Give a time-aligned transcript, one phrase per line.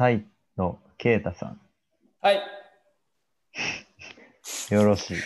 [0.00, 0.24] サイ
[0.56, 1.60] のケイタさん、
[2.22, 2.40] はい。
[4.72, 5.16] よろしい。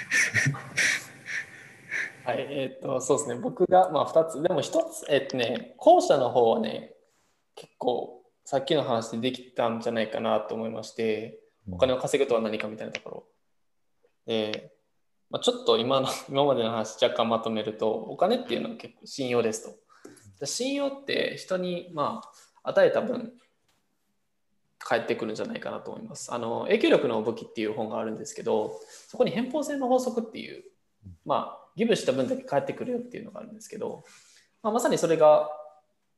[2.25, 3.37] はい、えっ、と、そうですね。
[3.37, 4.43] 僕が、まあ、2つ。
[4.43, 6.93] でも1つ、えっ、とね、後者の方はね、
[7.55, 11.39] 結構、さっきの話でできたんじゃないかなと思いまして、
[11.71, 13.27] お金を稼ぐとは何かみたいなところ。
[14.27, 14.73] で、
[15.31, 19.79] まあ、ちょっと今の 今までの話若干まとめると、お金っていうのは結構信用ですと。
[20.41, 22.23] で信用って人に、ま
[22.65, 23.39] あ、与えた分、
[24.87, 26.33] 返ってくるんじゃないかなと思います。
[26.33, 30.63] あの影響力の武器っていう本があるんですけど、そこに偏方性の法則っていう、
[31.25, 34.05] まあ、ギブした分だけ返ってくるよっていうのがあるんですけど、
[34.63, 35.49] まあ、まさにそれが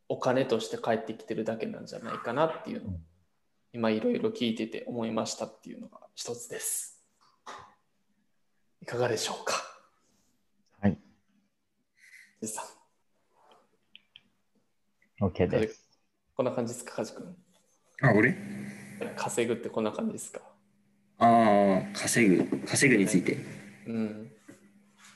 [0.08, 3.00] お金として返ってきてるだけなんじゃないかなっていうのを
[3.72, 7.04] 今いろいろ聞いてて思いましたっていうのが一つです。
[8.82, 9.54] いかがでしょうか？
[10.80, 10.98] はい。
[15.20, 15.88] OK です。
[16.36, 17.36] こんな感じですか、カジ君。
[18.02, 18.36] あ、俺？
[19.16, 20.40] 稼ぐってこんな感じですか？
[21.18, 23.38] ああ、稼ぐ、稼ぐについて。
[23.86, 24.30] うん。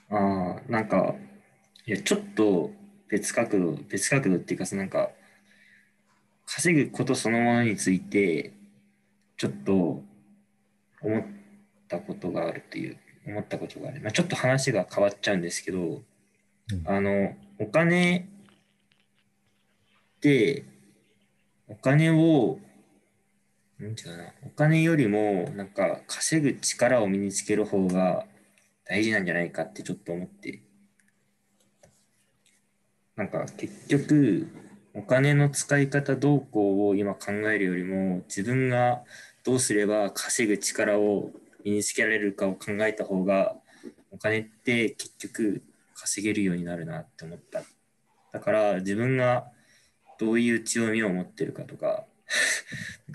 [0.09, 1.15] ああ、なんか、
[1.87, 2.71] いや、ちょっと
[3.09, 5.11] 別角度、別角度っていうか、そのなんか、
[6.47, 8.53] 稼ぐことそのものについて、
[9.37, 10.03] ちょっと
[11.03, 11.25] 思っ
[11.87, 14.01] たことがあるという、思ったことがある。
[14.01, 16.03] まあ、ちょっと話が変わっちゃうんですけど、
[16.87, 18.29] あの、お金
[20.17, 20.65] って、
[21.69, 22.59] お金を、
[23.81, 28.27] なんていうかな、お金よりも、なんか、稼ぐ力を身につける方が
[28.85, 30.63] 大事なんじゃないかってちょっと思って。
[33.17, 34.49] なんか、結局、
[34.93, 39.03] お金の使い方どうこうを今考えるよりも、自分が
[39.45, 41.31] どうすれば稼ぐ力を
[41.65, 43.57] 身につけられるかを考えた方が、
[44.11, 45.63] お金って結局
[45.95, 47.63] 稼げるようになるなって思った。
[48.31, 49.51] だから、自分が
[50.19, 52.05] どういう強みを持ってるかと、か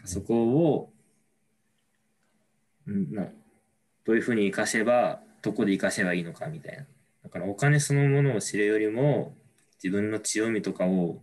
[0.03, 0.93] そこを、
[2.87, 3.27] うんな
[4.05, 6.85] どういうふうに活かせば、どこで活かせばいいのかみたいな。
[7.23, 9.35] だからお金そのものを知るよりも、
[9.83, 11.21] 自分の強みとかを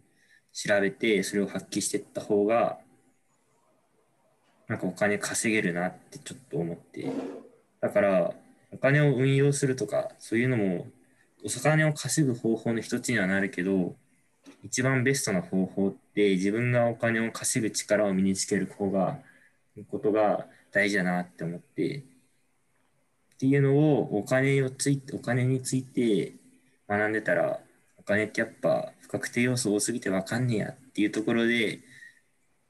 [0.53, 2.79] 調べて、それを発揮していった方が、
[4.69, 7.11] なんかお金稼げるなってちょっと思って。
[7.81, 8.35] だから、
[8.73, 10.89] お金を運用するとか、そういうのも、
[11.45, 13.97] お金を稼ぐ方法の一つにはなるけど、
[14.63, 19.19] 一番ベストな方法って自分がお金を稼ぐ力を身につける方が
[19.91, 26.35] ことが大事だなって思ってっていうのをお金をついお金について
[26.89, 27.59] 学んでたら
[27.99, 31.81] お金ってやっぱ不確定要素多すぎて分かんねえやっていうところで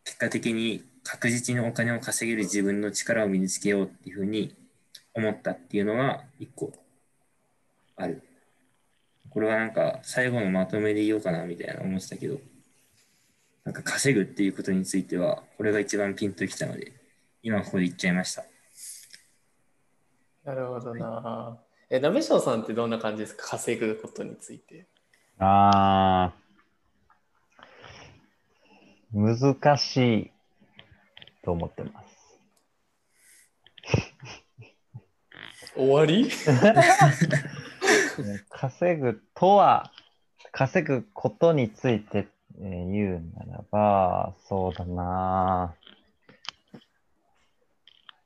[0.04, 4.54] 結果的に確実にお金を稼げる自分の力を身につけようっていうふうに
[5.14, 6.72] 思ったっていうのが一個
[7.96, 8.22] ある。
[9.32, 12.38] これはなんか最後のまとめで言おうかなみたいな思ってたけど、
[13.64, 16.92] なんか稼ぐっていうことについては、これが一番ピンときたので、
[17.42, 18.44] 今ここで言っちゃいました。
[20.44, 21.58] なるほどな。
[21.88, 23.48] え、なべしょうさんってどんな感じですか？
[23.50, 24.86] 稼ぐことについて。
[25.38, 30.30] あー、難しい
[31.44, 32.12] と思ってます。
[35.74, 36.28] 終わり？
[38.48, 39.92] 稼ぐとは、
[40.52, 42.28] 稼ぐことについて、
[42.60, 45.74] えー言うならば、そうだな。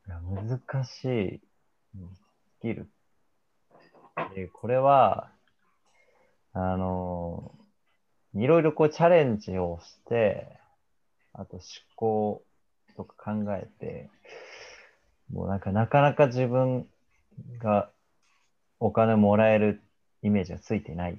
[0.06, 1.34] 難しい。
[1.94, 2.14] うん
[2.58, 2.88] スキル。
[4.36, 5.30] えーこれは、
[6.52, 7.54] あの
[8.34, 10.48] いろいろこうチャレンジをして、
[11.32, 11.62] あと思
[11.96, 12.42] 考
[12.96, 14.10] とか考えて、
[15.32, 16.86] もうなんかなかなか自分
[17.58, 17.90] が
[18.80, 19.82] お金もらえる
[20.26, 21.19] イメージがついてない。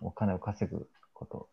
[0.00, 1.48] お金を稼ぐこと。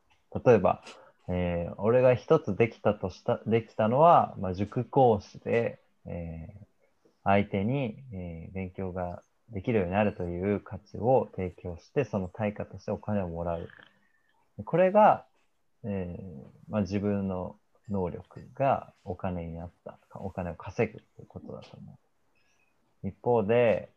[0.45, 0.83] 例えば、
[1.29, 6.63] えー俺が一つできたとした、できたのは、まあ、塾講師で、えー
[7.25, 13.69] 相手に、えー勉強ができるようになるという価値を提供して、その対価としてお金をもらう。
[14.65, 15.25] これが、
[15.83, 17.57] えーまあ、自分の
[17.89, 21.99] 能力がお金になった、お金を稼ぐということだと思
[23.03, 23.07] う。
[23.07, 23.89] 一方で、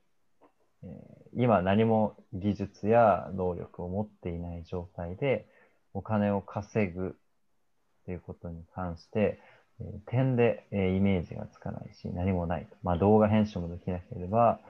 [0.87, 5.47] えー今何も技術や能力を持っていない状態で
[5.93, 7.15] お金を稼ぐ
[8.07, 9.39] ということに関して、
[9.81, 12.77] えー点で、えーイメージがつかないし何もないと。
[12.83, 14.61] まあ、動画編集もできなければ、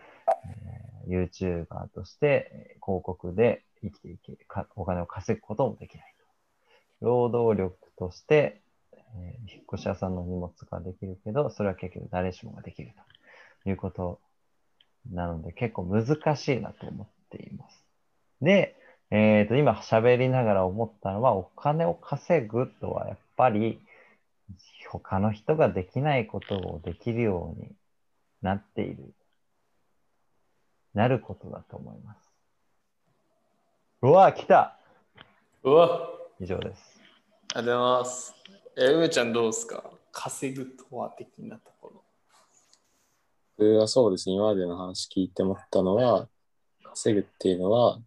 [1.06, 7.06] えー YouTuber として広告で生きていけかお金を稼ぐこともできないと。
[7.06, 8.60] 労働力として、
[8.92, 12.92] えー引っ越し屋さんの荷物ができるけど、それは結局誰しもができる
[13.62, 14.18] ということ
[15.12, 17.84] なので結構難しいなと思っています。
[18.40, 18.76] で、
[19.10, 23.80] えっと、今喋りながら思ったのは、お金を稼ぐとはやっぱり
[24.90, 27.70] 他の人ができないことをできるように
[28.42, 29.14] なっている、
[30.94, 32.18] なることだと思います。
[34.02, 34.76] うわ、来た
[35.62, 37.00] うわ以上です。
[37.54, 38.34] ありがとうございます。
[38.76, 39.90] え、梅ちゃんどうですか？
[40.12, 41.75] 稼ぐとは的なと。
[43.58, 46.28] 僕はそうですね、今までの話聞いて思ったのは、
[46.82, 47.98] 稼ぐっていうのは、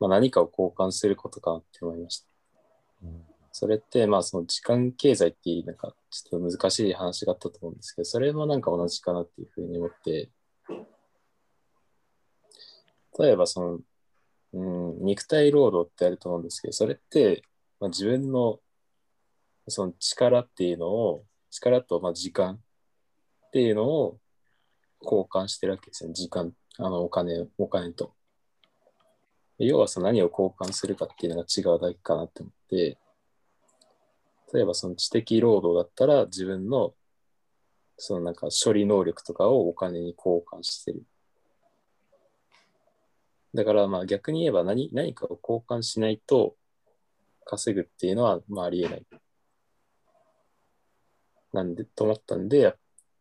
[0.00, 2.26] まあ、何かを交換することかなって思いました。
[3.52, 10.30] それって、まあ、その時間経済っていう、なんか、ちょっと難しい話があったと思うんですけど、それもなんか同じかなっていうふうに思って、
[13.20, 13.80] 例えば、その、
[14.52, 14.64] う
[15.00, 17.42] ん、肉体労働ってあると思うんですけど、それって、
[17.78, 18.60] まあ、自分の、
[19.68, 22.54] その力っていうのを、力とまあ時間
[23.46, 24.18] っていうのを
[25.02, 26.12] 交換してるわけですね。
[26.12, 28.14] 時間、あの、お金、お金と。
[29.58, 32.96] 要はその何を交換するかっていうのが違うだけかなって思って、
[34.52, 36.94] 例えばその知的労働だったら自分の
[37.96, 41.02] そのなんか処理能力とかをお金に交換してる。
[43.54, 46.54] だからまあ逆に言えば何何かを交換しないと
[47.44, 49.06] 稼ぐっていうのはまあありえない。
[51.52, 52.76] なんで、と思ったんで、やっ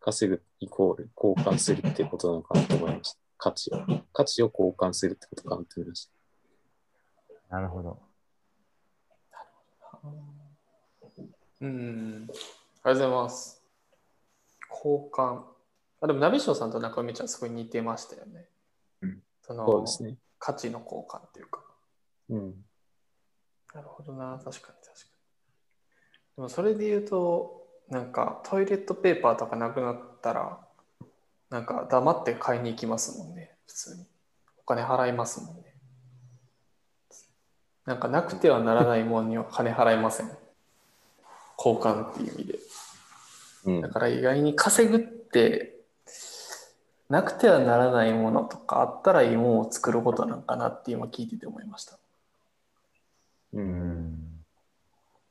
[0.08, 3.20] 稼ぐイコール交換するっていうことなのかなと思いました。
[3.38, 3.78] 価値を。
[4.14, 6.10] 価値を交換するってことかなと思いまし
[7.50, 7.56] た。
[7.58, 8.00] なるほど。
[11.60, 12.28] うん。
[12.30, 12.34] ありが
[12.84, 13.62] とうございます。
[14.70, 15.44] 交換。
[16.00, 18.48] あでも、ナビショーさんと中見ちゃんすごい似てましたよね。
[19.02, 20.16] うんそのそうですね。
[20.40, 21.66] 価値の交換っていうか。
[22.30, 22.56] うん。
[23.74, 24.86] なるほどな、確かに確かに。
[26.38, 30.60] でもそれで言うと、なんかトイレットペーパーとかなくなったら、
[31.50, 34.06] なんか黙って買いに行きますもんね、普通に。
[34.60, 35.74] お金払いますもんね。
[37.86, 40.30] なんかなくてはならないものには金払いません。
[41.58, 42.60] 交換っていう意味で。
[43.66, 43.90] うんだ。
[43.90, 45.78] から意外に稼ぐって、
[47.10, 51.98] なくてはならないものとかあったらいいものを作ることなんかなって今聞いてて思いました。
[53.54, 53.60] う。
[53.60, 54.44] うんん。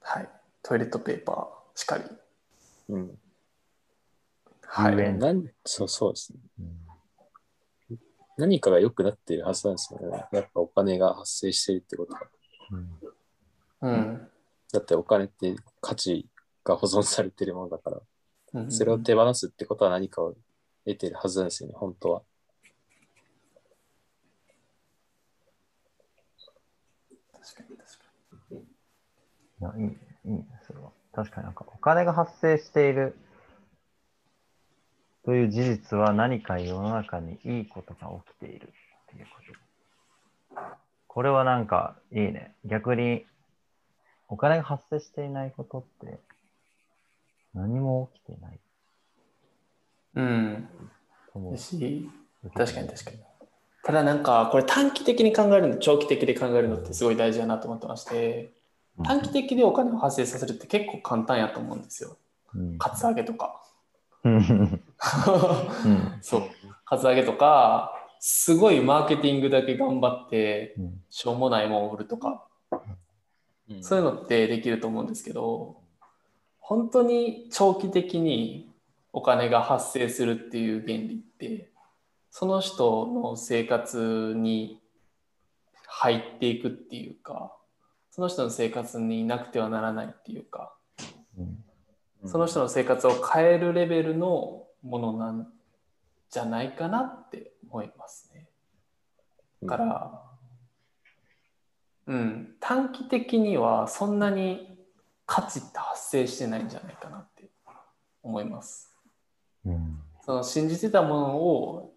[0.01, 0.29] はい。
[0.63, 2.05] トイレットペーパーしかり。
[2.89, 3.19] うん。
[4.63, 5.19] はい。
[5.19, 6.39] なんそうそうですね。
[6.61, 6.87] うん
[8.39, 10.27] 何かが良くなっているはずなんですよね。
[10.31, 12.21] やっぱお金が発生しているってことは。
[12.71, 12.99] うん
[13.81, 14.29] うん。
[14.73, 16.29] だってお金って価値
[16.65, 18.01] が保存されているものだから、
[18.55, 20.35] うんそれを手放すってことは何かを
[20.85, 22.23] 得ているはずなんですよね、本当は。
[27.33, 28.05] 確かに確か
[29.79, 30.56] い
[31.17, 33.17] 確かになんか、お金が発生している
[35.25, 38.71] という事実は何か世の中にいいことが起きているっ
[39.07, 39.41] ていうこ
[40.55, 40.61] と。
[41.07, 42.53] これはなんか、いいね。
[42.67, 43.25] 逆に、
[44.29, 46.19] お金が発生していないことって、
[47.55, 48.59] 何も起きていないに。
[50.17, 50.69] うん。
[51.35, 51.57] うだ。
[51.57, 52.11] し、
[52.55, 53.17] 確かに確かに。
[53.85, 58.56] ただなんか、これ短期的に考えるの、長期的で考えるのってすごい大事だなと思ってまして、
[59.05, 62.17] 短期的でお金を発生させるって結構簡単やと思うんですよ。
[62.55, 62.79] うん。
[62.79, 63.63] カツアゲとか。
[66.23, 66.43] そう。
[66.85, 72.47] カツアゲとか、すごいマーケティングだけ頑張って、うんしょうもないもんを売るとか、
[73.81, 75.81] そういうのってできると思うんですけど、
[76.59, 78.71] 本当に長期的に
[79.13, 81.71] お金が発生するっていう原理って、
[82.31, 84.81] その人の生活に
[85.87, 87.57] 入っていくっていうか、
[88.17, 90.75] その人の生活になくてはならないっていうか、
[91.39, 91.63] うん
[92.25, 95.47] その人の生活を変えるレベルのものなん
[96.29, 98.49] じゃないかなって思いますね。
[99.63, 100.23] だから、
[102.07, 104.77] うん、短期的にはそんなに
[105.25, 107.45] 価値って発生してないんじゃないかなって
[108.25, 108.91] 思います。
[109.65, 111.95] うんその信じてたものを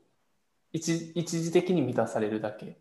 [0.74, 2.78] 一一時的に満たされるだけ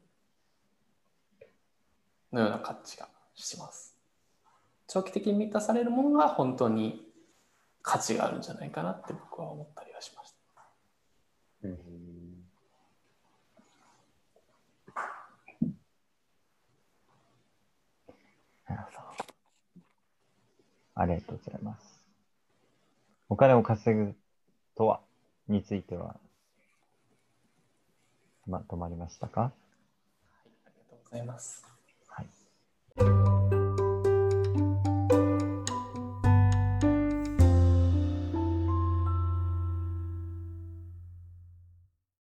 [2.31, 3.09] のような価値が
[3.43, 3.97] します。
[4.87, 7.07] 長期的に満たされるものが本当に
[7.83, 10.39] 価値があるんじゃないかなって僕は思ったりはしました。
[11.65, 11.79] うん
[21.01, 22.01] ありがとうございます。
[23.29, 24.17] お金を稼ぐ
[24.77, 25.01] とは
[25.47, 26.17] については、
[28.49, 29.43] まとまりましたか？
[29.43, 29.53] あ
[30.45, 31.68] りがとうございます。
[32.99, 33.58] Música